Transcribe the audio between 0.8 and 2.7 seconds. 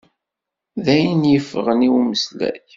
D ayen yeffɣen i umeslay.